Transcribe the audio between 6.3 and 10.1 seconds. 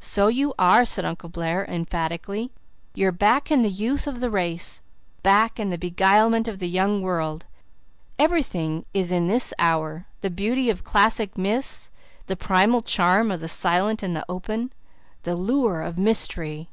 of the young world. Everything is in this hour